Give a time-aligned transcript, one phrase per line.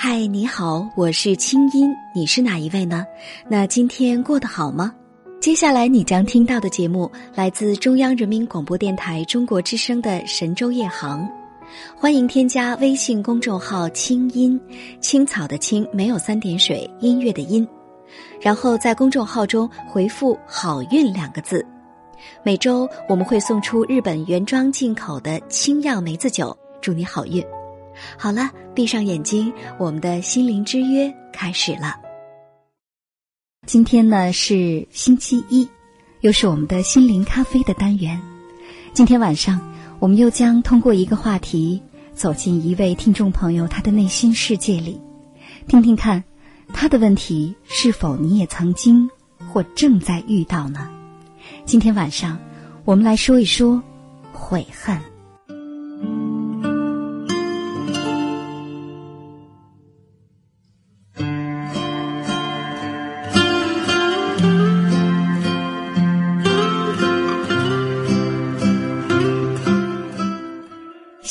[0.00, 3.04] 嗨，你好，我是清音，你是哪一位呢？
[3.48, 4.94] 那今天过得好吗？
[5.40, 11.28] 接下来你将听到的节目来自中央人民广播电台中国之声的神州夜航，
[11.96, 14.58] 欢迎添加微信公众号“清音
[15.00, 17.66] 青草”的青没有三点水，音乐的音，
[18.40, 21.66] 然后在公众号中回复“好运”两个字，
[22.44, 27.44] 每周我们会送出日本原装进口的清酿梅子酒，祝你好运。
[28.18, 31.96] 好了，闭上眼睛，我们的心灵之约开始了。
[33.66, 35.68] 今天呢是星期一，
[36.20, 38.20] 又是我们的心灵咖啡的单元。
[38.94, 39.60] 今天晚上，
[39.98, 41.82] 我们又将通过一个话题，
[42.14, 45.00] 走进一位听众朋友他的内心世界里，
[45.66, 46.24] 听听看
[46.72, 49.08] 他的问题是否你也曾经
[49.52, 50.88] 或正在遇到呢？
[51.64, 52.38] 今天晚上，
[52.84, 53.82] 我们来说一说
[54.32, 54.98] 悔恨。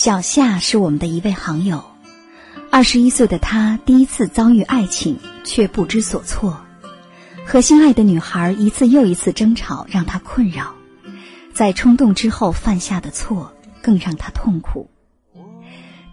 [0.08, 1.84] 小夏是我们的一位好友，
[2.72, 6.62] 二十一岁的他第一次遭遇爱情，却不知所措。
[7.46, 10.74] 和心爱的女孩一次又一次争吵，让他困扰，
[11.54, 14.90] 在冲动之后犯下的错，更让他痛苦。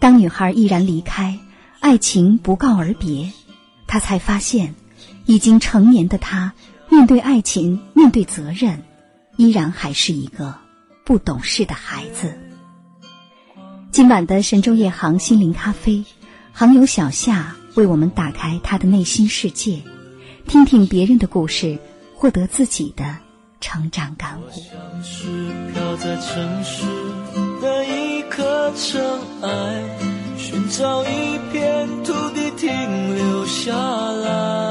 [0.00, 1.38] 当女孩毅然离开，
[1.78, 3.30] 爱情不告而别，
[3.86, 4.74] 他才发现，
[5.24, 6.52] 已经成年的他，
[6.88, 8.82] 面对爱情，面对责任，
[9.36, 10.52] 依然还是一个
[11.04, 12.36] 不懂事的孩子。
[13.94, 16.04] 今晚的神州夜航心灵咖啡，
[16.52, 19.78] 航友小夏为我们打开他的内心世界，
[20.48, 21.78] 听听别人的故事，
[22.12, 23.16] 获得自己的
[23.60, 24.42] 成长感悟。
[24.50, 25.28] 像是
[25.72, 26.82] 飘在城市
[27.62, 29.00] 的一颗尘
[29.42, 29.84] 埃，
[30.38, 32.68] 寻找一片土地停
[33.14, 34.63] 留下来，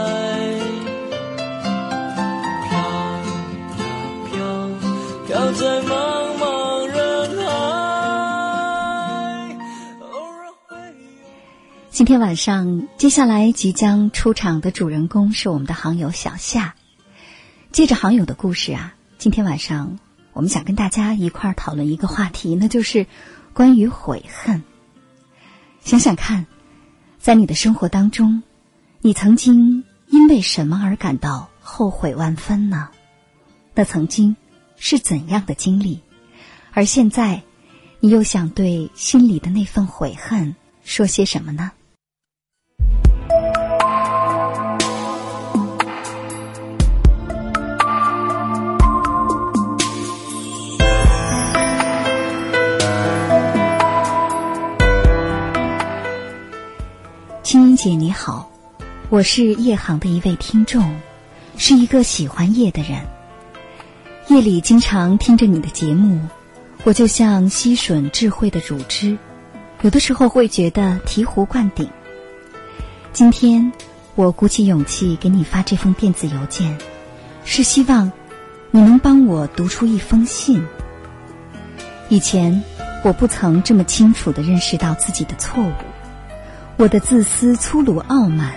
[12.04, 16.76] 今天晚上，接下来即将出场的主人公是我们的航友小夏。
[17.72, 19.98] 接着航友的故事啊，今天晚上
[20.34, 23.08] 我们想跟大家一块儿讨论一个话题，那就是
[23.54, 24.62] 关于悔恨。
[25.80, 26.46] 想想看，
[27.20, 28.44] 在你的生活当中，
[29.00, 32.90] 你曾经因为什么而感到后悔万分呢？
[33.74, 34.36] 那曾经
[34.76, 36.02] 是怎样的经历？
[36.74, 37.42] 而现在，
[38.02, 40.54] 你又想对心里的那份悔恨
[40.84, 41.72] 说些什么呢？
[57.84, 58.50] 姐你好，
[59.10, 60.96] 我是夜航的一位听众，
[61.58, 63.06] 是一个喜欢夜的人。
[64.30, 66.26] 夜里经常听着你的节目，
[66.86, 69.18] 我就像吸吮智慧的乳汁，
[69.82, 71.86] 有的时候会觉得醍醐灌顶。
[73.12, 73.70] 今天
[74.16, 76.78] 我鼓起勇气给你发这封电子邮件，
[77.44, 78.10] 是希望
[78.72, 80.66] 你能帮我读出一封信。
[82.08, 82.64] 以前
[83.04, 85.72] 我不曾这么清楚的认识到自己的错误。
[86.76, 88.54] 我的自私、粗鲁、傲慢，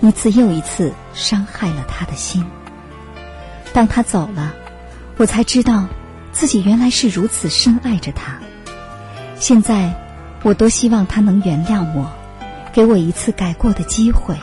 [0.00, 2.44] 一次又一次伤害了他的心。
[3.72, 4.54] 当他走了，
[5.18, 5.86] 我才知道
[6.32, 8.38] 自己原来是如此深爱着他。
[9.38, 9.94] 现在，
[10.42, 12.10] 我多希望他能原谅我，
[12.72, 14.34] 给我一次改过的机会。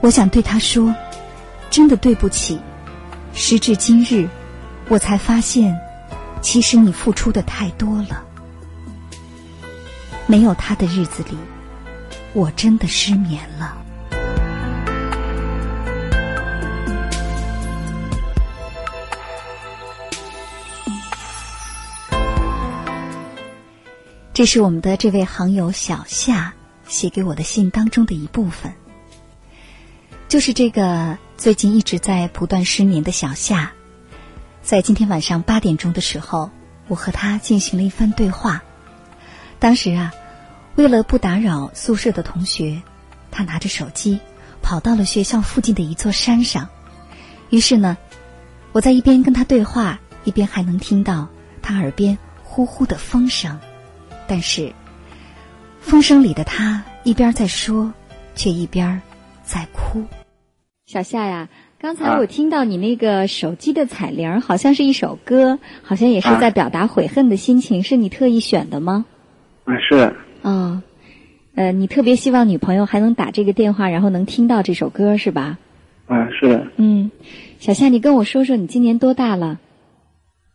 [0.00, 0.94] 我想对他说
[1.70, 2.60] ：“真的对不起。”
[3.34, 4.28] 时至今日，
[4.88, 5.78] 我才发现，
[6.40, 8.22] 其实你付出的太多了。
[10.26, 11.36] 没有他的日子里。
[12.36, 13.78] 我真的失眠了。
[24.34, 26.52] 这是我们的这位行友小夏
[26.86, 28.70] 写给我的信当中的一部分，
[30.28, 33.72] 就是这个最近一直在不断失眠的小夏，
[34.60, 36.50] 在今天晚上八点钟的时候，
[36.86, 38.62] 我和他进行了一番对话。
[39.58, 40.12] 当时啊。
[40.76, 42.80] 为了不打扰宿舍的同学，
[43.30, 44.20] 他拿着手机
[44.60, 46.68] 跑到了学校附近的一座山上。
[47.48, 47.96] 于是呢，
[48.72, 51.26] 我在一边跟他对话，一边还能听到
[51.62, 53.58] 他耳边呼呼的风声。
[54.28, 54.70] 但是，
[55.80, 57.90] 风声里的他一边在说，
[58.34, 59.00] 却一边
[59.42, 60.04] 在哭。
[60.84, 61.48] 小夏呀，
[61.80, 69.06] 刚才我听到你那个手机的彩铃，好像是一首歌，好像也是在表达悔恨的心情，是你特意选的吗？
[69.64, 70.14] 嗯，是。
[70.46, 70.80] 哦，
[71.56, 75.58] 呃，你特别希望女朋友还能打这个电话，然后能听到这首歌，是吧？
[76.06, 77.10] 啊，是的，嗯，
[77.58, 79.58] 小夏，你跟我说说你今年多大了？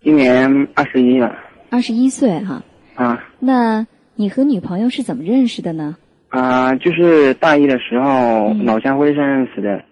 [0.01, 1.35] 今年二十一了。
[1.69, 2.63] 二十一岁哈。
[2.95, 3.21] 啊。
[3.39, 3.85] 那
[4.15, 5.97] 你和女朋友是怎么认识的呢？
[6.29, 9.83] 啊，就是大一的时候老乡会上认识的。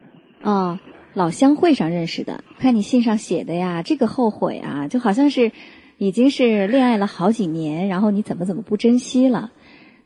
[0.44, 0.80] 哦，
[1.14, 2.42] 老乡会上认识的。
[2.58, 5.52] 看你信上写的呀，这个后悔啊，就好像是
[5.98, 9.52] 已经是恋爱了好几年，然后你怎么怎么不珍惜了？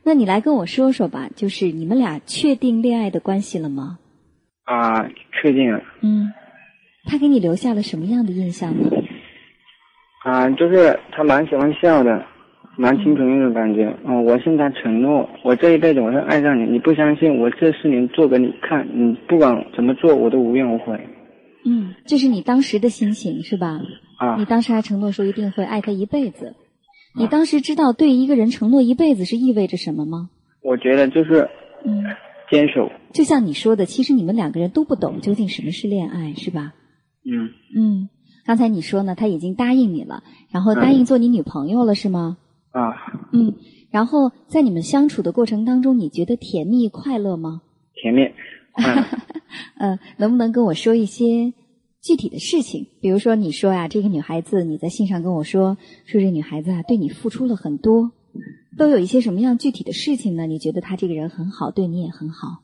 [0.04, 3.98] 那你来跟我说说吧，就是你们俩确定恋爱的关系了吗？
[4.64, 5.82] 啊，确定了。
[6.02, 6.30] 嗯，
[7.06, 8.90] 他给你留下了什么样的印象呢？
[10.24, 12.24] 啊，就是他蛮喜欢笑的，
[12.76, 13.94] 蛮清纯那种感觉。
[14.06, 16.70] 嗯，我向他承诺，我这一辈子我会爱上你。
[16.70, 20.98] 你不相信，我这四年做给你看，你不管怎么做，我都无怨无悔。
[21.66, 23.80] 嗯，这是你当时的心情是吧？
[24.18, 24.36] 啊。
[24.38, 26.54] 你当时还承诺说一定会爱他一辈子。
[27.16, 30.30] 你当时知道对一个人承诺一辈子是意味着什么吗？
[30.62, 31.48] 我觉得就是，
[31.84, 32.04] 嗯。
[32.50, 36.74] 坚守，就像你说的，其实你们两个人都不懂究竟什么是恋爱，是吧？
[37.24, 38.10] 嗯嗯，
[38.44, 42.36] 刚才你说呢，他已经答应你了，然后答应做你女朋友了，是吗？
[42.70, 42.92] 啊。
[43.32, 43.54] 嗯，
[43.90, 47.62] 然后在你们相处的过程当中，你觉得甜蜜快乐吗？
[47.94, 48.20] 甜蜜。
[49.80, 51.54] 嗯，能不能跟我说一些
[52.04, 52.86] 具体的事情？
[53.00, 58.12] 比如说，你说呀，这个女孩子，你在信上跟我说，说这女孩子啊，对你付出了很多。
[58.76, 60.46] 都有一些什么样具体的事情呢？
[60.46, 62.60] 你觉得她这个人很好，对你也很好。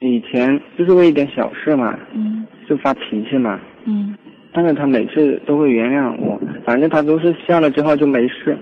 [0.00, 4.16] 以前就是为一点小事嘛，嗯，就发脾气嘛，嗯，
[4.54, 8.58] 但是她每次都会原谅我，反正她都是笑了之后就没事。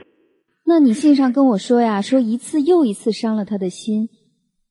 [0.67, 4.09] 那你信上跟我说呀，说一次又一次伤了她的心，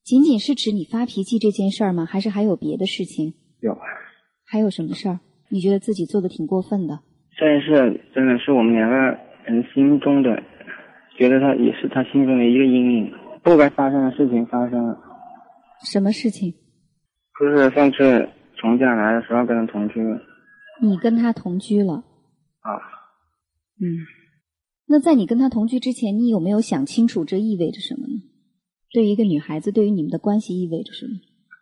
[0.04, 2.04] 仅仅是指你发脾气这件事儿吗？
[2.04, 3.32] 还是还有别的事情？
[3.60, 3.80] 有啊。
[4.44, 5.20] 还有什么事儿？
[5.48, 7.00] 你觉得自己做的挺过分的？
[7.36, 8.96] 这件事真的是我们两个
[9.44, 10.42] 人心中的。
[11.16, 13.12] 觉得他也是他心中的一个阴影，
[13.42, 14.96] 不该发生的事情发生了。
[15.82, 16.54] 什么事情？
[17.40, 20.20] 就是上次从家来的时候跟他同居了。
[20.80, 21.94] 你跟他同居了？
[22.60, 22.70] 啊。
[23.80, 24.06] 嗯。
[24.86, 28.22] 那在你跟他同居之前，你有没有想清楚这意味着什么呢？
[28.92, 31.14] 对于一个女孩子，对于你们的关系意味着什么？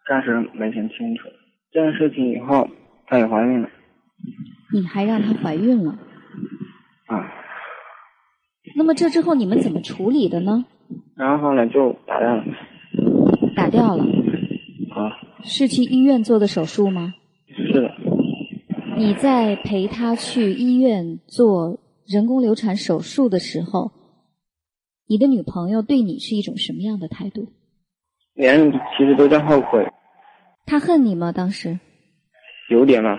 [0.06, 1.28] 暂时没想清楚。
[1.72, 2.68] 这件事情以后，
[3.06, 3.70] 她也怀孕了。
[4.72, 5.92] 你还让她怀孕了？
[7.06, 7.32] 啊。
[8.74, 10.64] 那么这之后你们怎么处理的呢？
[11.16, 12.44] 然后呢，就打掉了。
[13.54, 14.04] 打掉了。
[14.04, 15.16] 啊。
[15.44, 17.14] 是去医院做的手术吗？
[17.48, 17.90] 是的。
[18.98, 23.92] 你在陪她去医院做人工流产手术的时候，
[25.06, 27.52] 你的女朋友对你是一种什么样的态度？
[28.34, 29.86] 两人其实都在后悔。
[30.66, 31.30] 她恨你吗？
[31.32, 31.78] 当时？
[32.68, 33.16] 有点吧。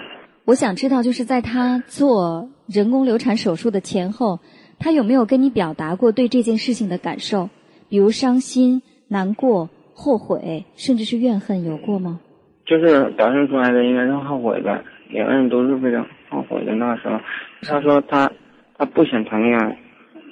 [0.47, 4.39] 我想知道，就是在他做人工流产手术的前后。
[4.79, 7.49] 他有没有跟你表达过对这件事情的感受，
[7.89, 12.19] 比如伤心、难过、后悔，甚至是怨恨，有过吗？
[12.63, 14.79] 就是表现出来的应该是后悔吧，
[15.09, 16.75] 两个人都是非常后悔的。
[16.75, 17.19] 那时候，
[17.63, 18.31] 他说他
[18.77, 19.77] 他不想谈恋爱，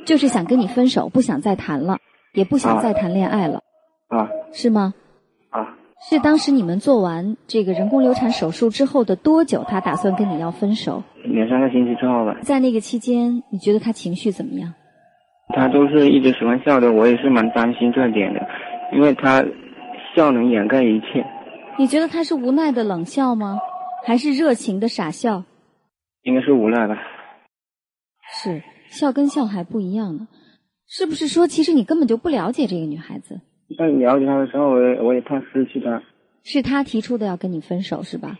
[0.06, 1.98] 就是想跟你分手，不想再谈了，
[2.34, 3.64] 也不想再谈恋爱了，
[4.08, 4.94] 啊，是吗？
[5.50, 5.76] 啊。
[6.07, 11.04] 是当时你们做完这个人工流产手术之后的多久，他打算跟你要分手？
[11.24, 12.38] 两三个星期之后吧。
[12.42, 14.72] 在那个期间，你觉得他情绪怎么样？
[15.56, 18.40] 他都是一直喜欢笑的，我也是蛮担心这点的，
[18.94, 19.44] 因为他
[20.16, 21.25] 笑能掩盖一切。
[21.80, 23.60] 你觉得他是无奈的冷笑吗？
[24.06, 25.44] 还是热情的傻笑？
[26.22, 26.96] 应该是无奈吧。
[28.32, 30.27] 是笑跟笑还不一样呢，
[30.88, 33.41] 是不是说其实你根本就不了解这个女孩子？
[33.77, 36.03] 在了解他的时候，我也我也怕失去他。
[36.43, 38.39] 是他提出的要跟你分手是吧？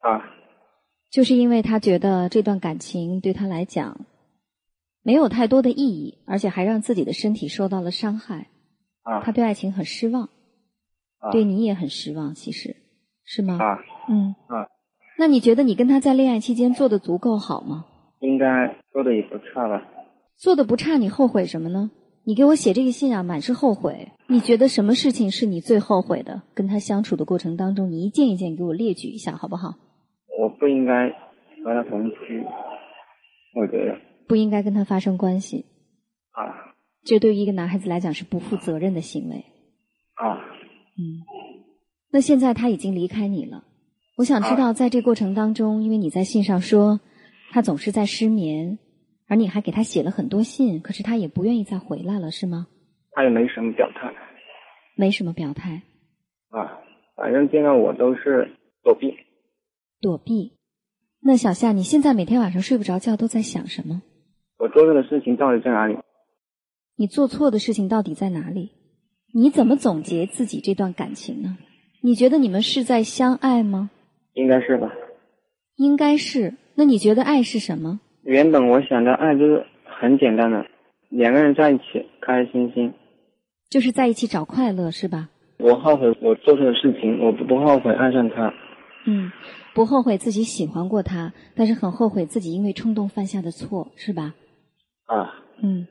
[0.00, 0.22] 啊。
[1.10, 4.04] 就是因为他觉得这段感情对他来讲
[5.02, 8.48] 没有太多的意义，而且还让自己的身体受到了伤害。
[9.02, 9.22] 啊。
[9.22, 10.24] 他对爱情很失望。
[11.18, 11.30] 啊。
[11.30, 12.76] 对你也很失望，其实
[13.24, 13.58] 是吗？
[13.62, 13.78] 啊。
[14.08, 14.34] 嗯。
[14.48, 14.66] 啊。
[15.18, 17.86] 那你觉得你跟他在恋爱期间做的足够好吗？
[18.20, 19.82] 应该做的也不差吧。
[20.36, 21.90] 做的不差，你后悔什么呢？
[22.28, 24.10] 你给我写这个信啊，满是后悔。
[24.26, 26.42] 你觉得什么事情是你最后悔的？
[26.54, 29.76] 跟他相处的过程当中，你一件一件给我列举一下，好不好？
[30.36, 31.08] 我不应该
[31.64, 32.44] 和他同居，
[33.54, 35.66] 我觉得不应该跟他发生关系。
[36.32, 39.36] 啊，这对于一个男孩子来讲是不负责任的行为。
[40.14, 40.34] 啊，
[40.98, 41.22] 嗯，
[42.10, 43.62] 那现在他已经离开你了，
[44.16, 46.98] 我想知道，在这过程当中，因为你在信上说
[47.52, 48.80] 他总是在失眠。
[49.28, 52.66] 而你还给他写了很多信，可是他也不愿意再回来了，是吗？
[53.12, 54.14] 他也没什么表态。
[54.96, 55.82] 没什么表态。
[56.50, 56.80] 啊，
[57.16, 59.14] 反正见到我都是躲避。
[60.00, 60.52] 躲避。
[61.20, 64.02] 那小夏，你现在每天晚上睡不着觉，都在想什么？
[64.58, 65.98] 我做错的事情到底在哪里？
[66.96, 68.72] 你做错的事情到底在哪里？
[69.34, 71.58] 你怎么总结自己这段感情呢？
[72.00, 73.90] 你觉得你们是在相爱吗？
[74.34, 74.92] 应该是吧。
[75.74, 76.54] 应该是。
[76.74, 78.00] 那你觉得爱是什么？
[78.26, 80.66] 原本我想的爱就是很简单的，
[81.10, 82.92] 两个人在一起开开心心，
[83.70, 85.28] 就是在一起找快乐，是吧？
[85.58, 88.52] 我后悔我做错的事情，我不后悔爱上他。
[89.06, 89.30] 嗯，
[89.74, 94.34] 不后悔自己喜欢过他，但是很后悔自己因为冲动犯下的错，是吧？
[95.06, 95.42] 啊。
[95.62, 95.86] 嗯，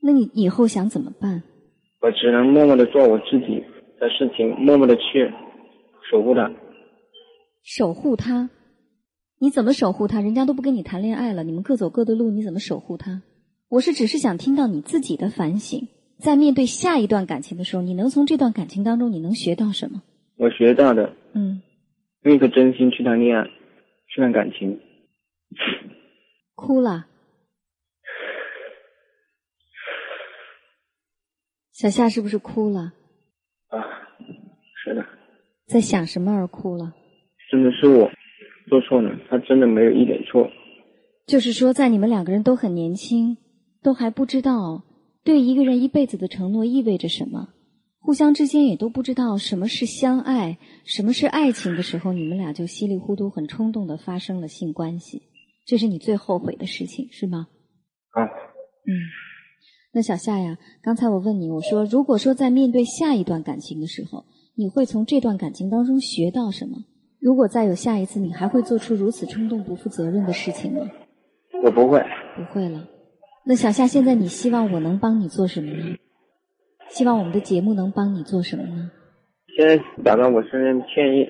[0.00, 1.42] 那你以后想怎么办？
[2.00, 3.64] 我只能默默的做我自己
[3.98, 5.32] 的事情，默默的去
[6.08, 6.48] 守护他。
[7.64, 8.48] 守护他？
[9.38, 10.20] 你怎么守护他？
[10.20, 13.22] 人家都不跟你谈恋爱了，你们各走各的路，你怎么守护他？
[13.68, 15.88] 我是只是想听到你自己的反省，
[16.18, 20.02] 在面对下一段感情的时候，你能从这段感情当中你能学到什么？
[20.36, 21.62] 我学到的，嗯，
[22.22, 23.44] 用一颗真心去谈恋爱，
[24.08, 24.80] 去谈感情。
[26.54, 27.06] 哭了。
[31.72, 32.94] 小夏是不是哭了？
[33.68, 33.84] 啊，
[34.82, 35.04] 是的。
[35.66, 36.94] 在想什么而哭了？
[37.50, 38.10] 真的是我
[38.68, 40.48] 做错了，他真的没有一点错。
[41.26, 43.36] 就是说，在你们两个人都很年轻，
[43.82, 44.84] 都还不知道
[45.24, 47.48] 对一个人一辈子的承诺意味着什么，
[48.00, 55.22] 互相之间也都不知道什么是相爱，什么是爱情的时候，你们俩就稀里糊涂、很冲动的发生了性关系，
[55.66, 57.48] 这是你最后悔的事情，是吗？
[58.10, 58.22] 啊。
[58.22, 58.92] 嗯。
[59.92, 66.76] 那小夏呀，刚才我问你，我说如果说在面对下一段感情的时候，你会从这段感情当中学到什么？
[67.20, 70.80] 如果再有下一次，你还会做出如此冲动、不负责任的事情吗？
[71.64, 72.02] 我不会，
[72.36, 72.86] 不会了。
[73.44, 75.96] 那小夏，现在你希望我能帮你做什么呢？
[76.90, 78.90] 希望我们的节目能帮你做什么呢？
[79.56, 81.26] 现在表达我深深的歉意，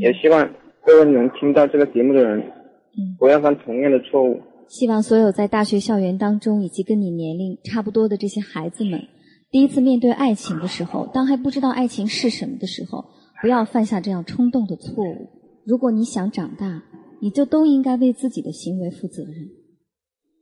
[0.00, 0.48] 也希望
[0.84, 4.40] 各位能听到这个节目的人，嗯，不要犯同样的错误。
[4.68, 9.00] 希望所有在大学校园当中以及跟你年龄差不多的这些孩子们，
[9.50, 13.06] 第一次面对爱情的时候，当还不知道爱情是什么的时候，
[13.42, 15.28] 不要犯下这样冲动的错误。
[15.64, 16.82] 如果你想长大，
[17.20, 19.50] 你就都应该为自己的行为负责任。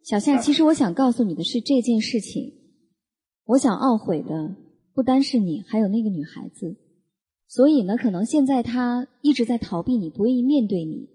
[0.03, 2.53] 小夏，其实我想告诉你的是这件事情，
[3.47, 4.57] 我想懊悔的
[4.95, 6.77] 不单是你，还有那个女孩子。
[7.47, 11.09] 所以呢，可能现在她一直在逃避你，不愿意面对你。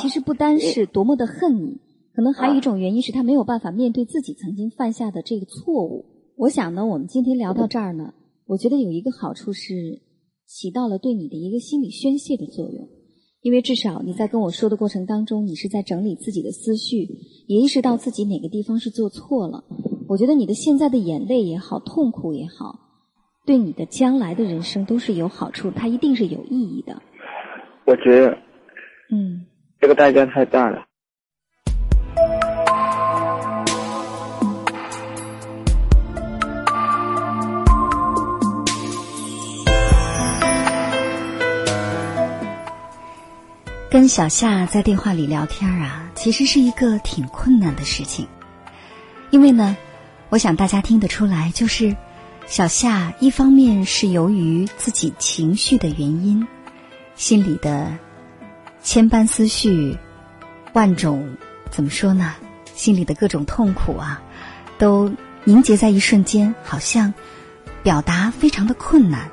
[0.00, 1.80] 其实不单是多么的恨你。
[2.14, 6.04] 可能还有一种原因是她没有办法面对自己曾经犯下的这个错误。
[6.36, 8.12] 我想呢，我们今天聊到这儿呢，
[8.46, 10.02] 我觉得有一个好处是
[10.48, 12.88] 起到了对你的一个心理宣泄的作用，
[13.42, 17.06] 因为至少你在跟我说的过程当中，你是在整理自己的思绪，
[17.46, 19.62] 也意识到自己哪个地方是做错了。
[20.08, 22.80] 我觉得你的现在的眼泪也好，痛苦也好，
[23.44, 27.02] 对你的将来的人生都是有好处，它一定是有意义的。
[27.84, 28.38] 我觉得，
[29.12, 29.44] 嗯，
[29.78, 30.87] 这个代价太大了。
[43.90, 48.28] 跟小夏在电话里聊天啊，其实是一个挺困难的事情，
[49.30, 49.74] 因为呢，
[50.28, 51.96] 我想大家听得出来，就是
[52.46, 56.46] 小夏一方面是由于自己情绪的原因，
[57.16, 57.96] 心里的
[58.82, 59.96] 千般思绪、
[60.74, 61.26] 万种
[61.70, 62.34] 怎么说呢，
[62.74, 64.20] 心里的各种痛苦啊，
[64.76, 65.10] 都
[65.44, 67.14] 凝结在一瞬间，好像
[67.82, 69.30] 表达非常的困难，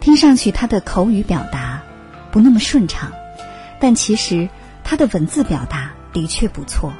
[0.00, 1.82] 听上去他的口语表达
[2.32, 3.12] 不那么顺畅。
[3.80, 4.48] 但其实
[4.84, 6.92] 他的文字表达的确不错。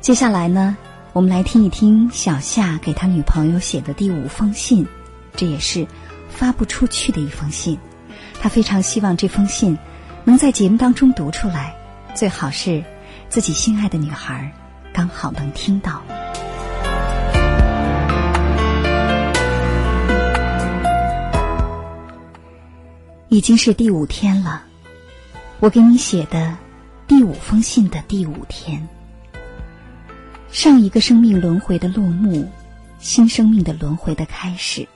[0.00, 0.76] 接下来呢，
[1.12, 4.86] 我们来听一听小夏给他女朋友写的第五封信，
[5.36, 5.86] 这也是
[6.30, 7.78] 发不出去的一封信。
[8.40, 9.76] 他非常希望这封信
[10.24, 11.74] 能在节目当中读出来，
[12.14, 12.82] 最好是
[13.28, 14.52] 自己心爱的女孩
[14.92, 16.02] 刚好能听到。
[23.28, 24.62] 已经是第五天了。
[25.58, 26.54] 我给你写的
[27.08, 28.86] 第五封信的第五天，
[30.50, 32.46] 上一个生命轮回的落幕，
[32.98, 34.86] 新生命的轮回的开始。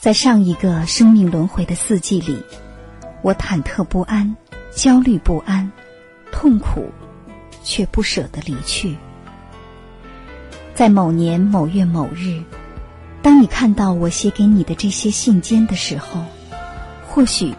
[0.00, 2.36] 在上一个生命轮回的四季里，
[3.22, 4.36] 我忐忑不安、
[4.74, 5.70] 焦虑不安、
[6.32, 6.90] 痛苦，
[7.62, 8.96] 却不舍得离去。
[10.74, 12.42] 在某年某月某日，
[13.22, 16.24] 当你看到我写给你的这些信笺的时候，
[17.06, 17.54] 或许。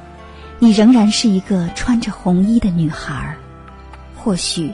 [0.59, 3.37] 你仍然是一个穿着红衣的女孩儿，
[4.15, 4.73] 或许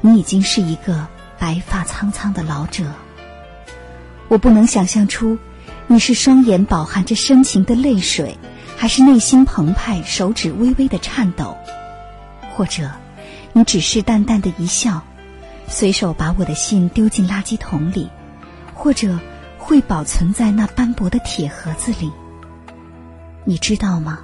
[0.00, 1.06] 你已经是一个
[1.38, 2.84] 白发苍苍的老者。
[4.28, 5.38] 我不能想象出
[5.86, 8.36] 你是双眼饱含着深情的泪水，
[8.76, 11.56] 还是内心澎湃、手指微微的颤抖，
[12.54, 12.90] 或者
[13.52, 15.02] 你只是淡淡的一笑，
[15.68, 18.08] 随手把我的信丢进垃圾桶里，
[18.74, 19.18] 或者。
[19.62, 22.10] 会保存在那斑驳的铁盒子里。
[23.44, 24.20] 你知道吗？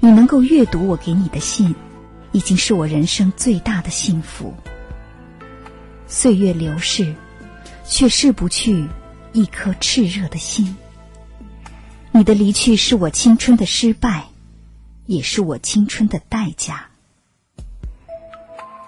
[0.00, 1.74] 你能够阅读我给你的信，
[2.32, 4.54] 已经是我人生最大的幸福。
[6.06, 7.14] 岁月流逝，
[7.84, 8.88] 却逝不去
[9.32, 10.76] 一颗炽热的心。
[12.12, 14.26] 你的离去是我青春的失败，
[15.06, 16.86] 也是我青春的代价。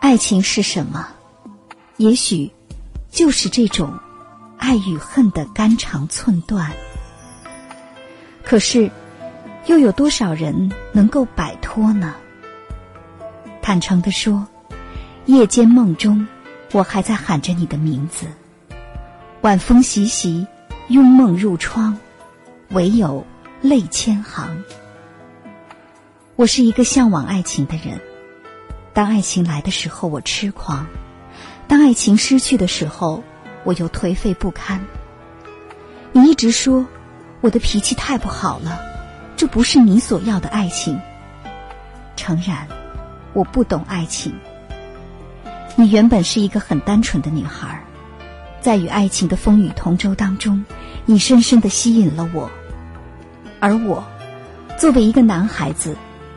[0.00, 1.08] 爱情是什么？
[1.96, 2.50] 也许
[3.10, 3.98] 就是这种
[4.56, 6.72] 爱与恨的肝肠寸断。
[8.42, 8.90] 可是，
[9.66, 12.14] 又有多少人能够摆脱呢？
[13.62, 14.46] 坦诚的说，
[15.26, 16.26] 夜间梦中。
[16.72, 18.26] 我还在喊着你的名字，
[19.40, 20.46] 晚风习习，
[20.86, 21.98] 拥梦入窗，
[22.68, 23.26] 唯有
[23.60, 24.62] 泪千行。
[26.36, 28.00] 我是一个向往爱情的人，
[28.92, 30.86] 当爱情来的时候，我痴狂；
[31.66, 33.20] 当爱情失去的时候，
[33.64, 34.80] 我又颓废不堪。
[36.12, 36.86] 你一直说
[37.40, 38.80] 我的脾气太不好了，
[39.40, 41.00] 这不是你所要的爱情。
[42.14, 42.68] 诚然，
[43.32, 44.34] 我不懂爱情。
[45.76, 47.82] 你原本是一个很单纯的女孩，
[48.60, 50.62] 在与爱情的风雨同舟当中，
[51.06, 52.50] 你深深的吸引了我，
[53.60, 54.04] 而我，
[54.76, 55.96] 作为一个男孩子，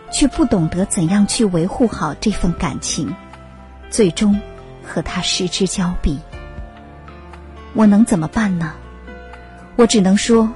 [0.09, 3.13] 却不懂得怎样去维护好这份感情，
[3.89, 4.39] 最终
[4.81, 6.17] 和他失之交臂。
[7.73, 8.71] 我能怎么办呢？
[9.75, 10.49] 我只能说，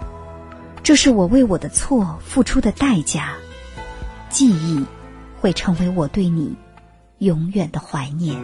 [0.87, 3.33] 这是我为我的错付出的代价，
[4.29, 4.85] 记忆
[5.41, 6.55] 会成为我对你。
[7.17, 8.37] 永远的怀念。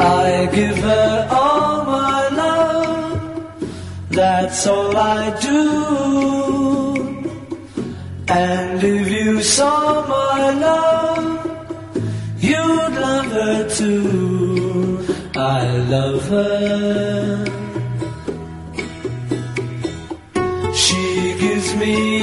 [0.00, 3.20] I give her all my love,
[4.10, 6.96] that's all I do.
[8.26, 9.83] And if you saw
[15.36, 17.44] I love her.
[20.74, 22.13] She gives me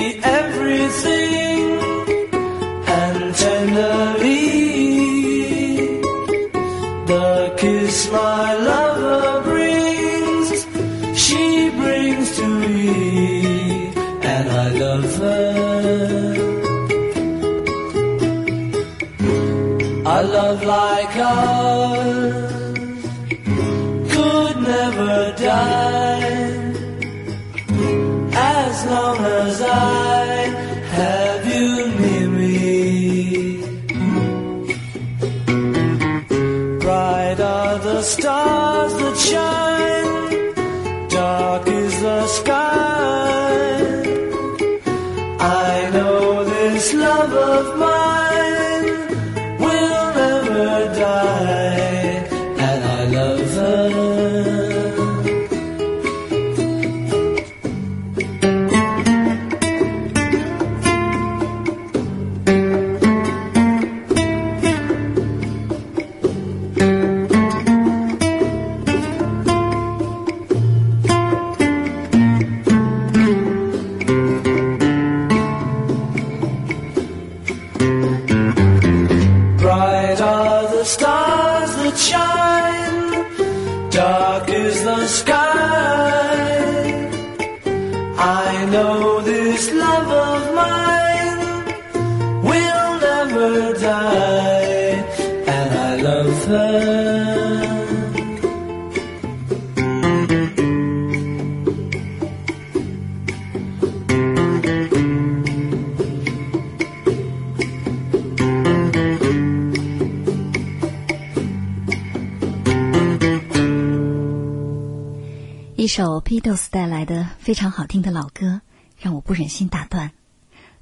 [115.94, 118.62] 首 Beatles 带来的非常好听的老歌，
[118.98, 120.14] 让我不忍心打断。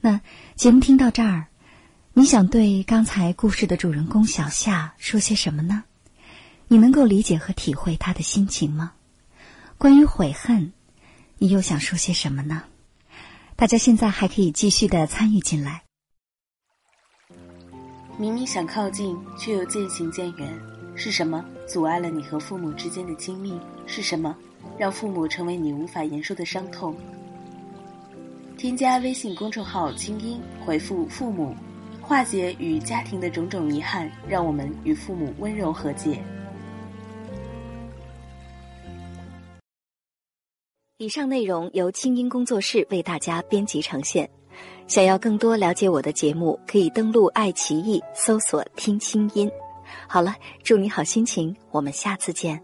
[0.02, 0.22] 那
[0.56, 1.48] 节目听到这儿，
[2.14, 5.84] 你想对刚才故事的主人公小夏说些什么呢？
[6.68, 8.92] 你能够理解和体会他的心情吗？
[9.80, 10.74] 关于悔恨，
[11.40, 12.66] 你又想说些什么呢？
[13.56, 15.82] 大家现在还可以继续的参与进来。
[18.20, 20.62] 明明想靠近，却又渐行渐远，
[20.94, 23.60] 是什么阻碍了你和父母之间的亲密？
[23.88, 24.38] 是什么
[24.78, 26.96] 让父母成为你无法言说的伤痛？
[28.58, 31.56] 添加微信公众号“清音”，回复“父母”，
[32.02, 36.22] 化解与家庭的种种遗憾，让我们与父母温柔和解。
[40.98, 44.30] 以上内容由清音工作室为大家编辑呈现。
[44.88, 49.50] 想要更多了解我的节目，可以登录爱奇艺搜索“听清音”。
[50.06, 52.62] 好了，祝你好心情，我们下次见。